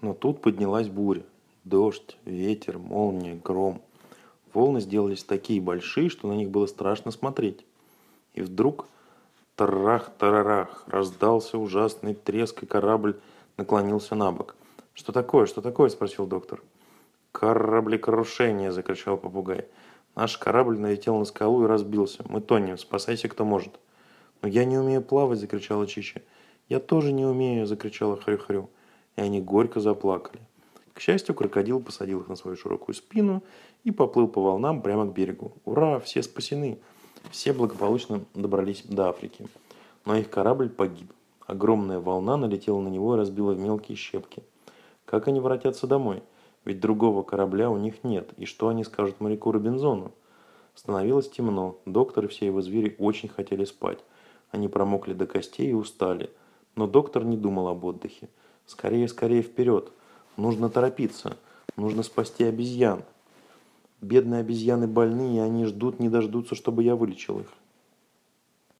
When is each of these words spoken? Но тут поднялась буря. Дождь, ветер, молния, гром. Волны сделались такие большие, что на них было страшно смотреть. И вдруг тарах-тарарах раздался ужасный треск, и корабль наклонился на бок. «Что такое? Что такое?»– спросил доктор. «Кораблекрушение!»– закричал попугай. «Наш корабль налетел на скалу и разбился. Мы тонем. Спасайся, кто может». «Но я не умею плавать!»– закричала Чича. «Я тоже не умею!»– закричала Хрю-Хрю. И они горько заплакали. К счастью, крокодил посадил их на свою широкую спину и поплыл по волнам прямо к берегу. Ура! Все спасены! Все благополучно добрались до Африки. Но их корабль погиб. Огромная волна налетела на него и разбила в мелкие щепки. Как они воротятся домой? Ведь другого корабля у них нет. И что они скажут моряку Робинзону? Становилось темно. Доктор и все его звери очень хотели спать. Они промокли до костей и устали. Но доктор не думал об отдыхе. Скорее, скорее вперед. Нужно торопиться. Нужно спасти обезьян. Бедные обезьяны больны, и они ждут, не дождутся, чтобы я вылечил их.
Но 0.00 0.14
тут 0.14 0.40
поднялась 0.40 0.88
буря. 0.88 1.22
Дождь, 1.64 2.16
ветер, 2.24 2.78
молния, 2.78 3.34
гром. 3.34 3.82
Волны 4.52 4.80
сделались 4.80 5.24
такие 5.24 5.60
большие, 5.60 6.08
что 6.08 6.28
на 6.28 6.32
них 6.34 6.50
было 6.50 6.66
страшно 6.66 7.10
смотреть. 7.10 7.64
И 8.34 8.42
вдруг 8.42 8.86
тарах-тарарах 9.56 10.84
раздался 10.86 11.58
ужасный 11.58 12.14
треск, 12.14 12.62
и 12.62 12.66
корабль 12.66 13.18
наклонился 13.56 14.14
на 14.14 14.30
бок. 14.30 14.54
«Что 14.94 15.12
такое? 15.12 15.46
Что 15.46 15.60
такое?»– 15.60 15.88
спросил 15.90 16.26
доктор. 16.26 16.62
«Кораблекрушение!»– 17.32 18.70
закричал 18.72 19.16
попугай. 19.16 19.66
«Наш 20.14 20.38
корабль 20.38 20.78
налетел 20.78 21.18
на 21.18 21.24
скалу 21.24 21.64
и 21.64 21.66
разбился. 21.66 22.24
Мы 22.28 22.40
тонем. 22.40 22.78
Спасайся, 22.78 23.28
кто 23.28 23.44
может». 23.44 23.78
«Но 24.42 24.48
я 24.48 24.64
не 24.64 24.78
умею 24.78 25.02
плавать!»– 25.02 25.38
закричала 25.40 25.86
Чича. 25.86 26.20
«Я 26.68 26.78
тоже 26.78 27.12
не 27.12 27.24
умею!»– 27.24 27.66
закричала 27.66 28.16
Хрю-Хрю. 28.16 28.68
И 29.16 29.20
они 29.20 29.40
горько 29.40 29.80
заплакали. 29.80 30.40
К 30.92 31.00
счастью, 31.00 31.34
крокодил 31.34 31.80
посадил 31.80 32.20
их 32.20 32.28
на 32.28 32.36
свою 32.36 32.56
широкую 32.56 32.94
спину 32.94 33.42
и 33.84 33.90
поплыл 33.90 34.28
по 34.28 34.40
волнам 34.40 34.80
прямо 34.80 35.06
к 35.06 35.12
берегу. 35.12 35.52
Ура! 35.64 36.00
Все 36.00 36.22
спасены! 36.22 36.78
Все 37.30 37.52
благополучно 37.52 38.24
добрались 38.34 38.82
до 38.82 39.08
Африки. 39.08 39.46
Но 40.04 40.16
их 40.16 40.30
корабль 40.30 40.68
погиб. 40.68 41.12
Огромная 41.46 42.00
волна 42.00 42.36
налетела 42.36 42.80
на 42.80 42.88
него 42.88 43.14
и 43.14 43.18
разбила 43.18 43.52
в 43.52 43.58
мелкие 43.58 43.96
щепки. 43.96 44.42
Как 45.04 45.28
они 45.28 45.40
воротятся 45.40 45.86
домой? 45.86 46.22
Ведь 46.64 46.80
другого 46.80 47.22
корабля 47.22 47.70
у 47.70 47.76
них 47.76 48.02
нет. 48.02 48.32
И 48.36 48.44
что 48.44 48.68
они 48.68 48.82
скажут 48.82 49.20
моряку 49.20 49.52
Робинзону? 49.52 50.12
Становилось 50.74 51.30
темно. 51.30 51.78
Доктор 51.86 52.24
и 52.24 52.28
все 52.28 52.46
его 52.46 52.60
звери 52.60 52.96
очень 52.98 53.28
хотели 53.28 53.64
спать. 53.64 54.00
Они 54.50 54.68
промокли 54.68 55.12
до 55.14 55.26
костей 55.26 55.70
и 55.70 55.74
устали. 55.74 56.30
Но 56.74 56.86
доктор 56.86 57.24
не 57.24 57.36
думал 57.36 57.68
об 57.68 57.84
отдыхе. 57.84 58.28
Скорее, 58.66 59.08
скорее 59.08 59.42
вперед. 59.42 59.92
Нужно 60.36 60.68
торопиться. 60.68 61.36
Нужно 61.76 62.02
спасти 62.02 62.44
обезьян. 62.44 63.02
Бедные 64.00 64.40
обезьяны 64.40 64.86
больны, 64.86 65.36
и 65.36 65.38
они 65.38 65.64
ждут, 65.64 66.00
не 66.00 66.08
дождутся, 66.08 66.54
чтобы 66.54 66.82
я 66.82 66.96
вылечил 66.96 67.40
их. 67.40 67.48